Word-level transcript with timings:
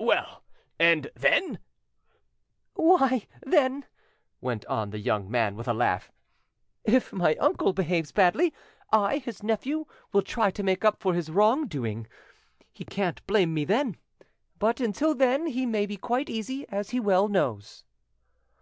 "Well, 0.00 0.42
and 0.78 1.10
then——" 1.14 1.58
"Why, 2.72 3.26
then," 3.42 3.84
went 4.40 4.64
on 4.64 4.88
the 4.88 4.98
young 4.98 5.30
man, 5.30 5.54
with 5.54 5.68
a 5.68 5.74
laugh, 5.74 6.10
"if 6.82 7.12
my 7.12 7.34
uncle 7.34 7.74
behaves 7.74 8.10
badly, 8.10 8.54
I, 8.90 9.18
his 9.18 9.42
nephew, 9.42 9.84
will 10.10 10.22
try 10.22 10.50
to 10.50 10.62
make 10.62 10.82
up 10.82 10.98
for 11.02 11.12
his 11.12 11.28
wrong 11.28 11.66
doing: 11.68 12.06
he 12.72 12.86
can't 12.86 13.20
blame 13.26 13.52
me 13.52 13.66
then. 13.66 13.98
But 14.58 14.80
until 14.80 15.14
then 15.14 15.48
he 15.48 15.66
may 15.66 15.84
be 15.84 15.98
quite 15.98 16.30
easy, 16.30 16.66
as 16.70 16.88
he 16.88 16.98
well 16.98 17.28
knows." 17.28 17.84